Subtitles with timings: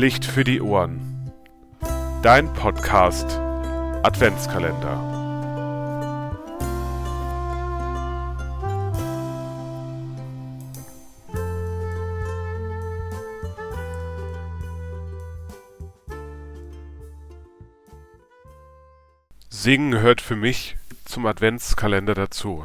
[0.00, 1.30] Licht für die Ohren.
[2.22, 3.38] Dein Podcast
[4.02, 4.96] Adventskalender.
[19.50, 22.64] Singen gehört für mich zum Adventskalender dazu.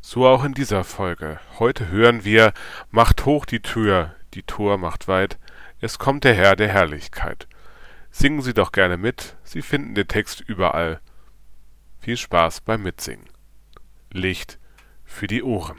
[0.00, 1.40] So auch in dieser Folge.
[1.58, 2.52] Heute hören wir
[2.92, 5.36] Macht hoch die Tür, die Tor macht weit,
[5.80, 7.48] es kommt der Herr der Herrlichkeit.
[8.10, 11.00] Singen Sie doch gerne mit, Sie finden den Text überall.
[12.00, 13.28] Viel Spaß beim Mitsingen.
[14.12, 14.58] Licht
[15.04, 15.78] für die Ohren.